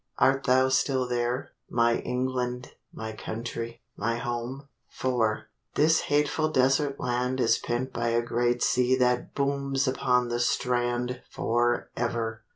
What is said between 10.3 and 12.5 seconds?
strand For ever.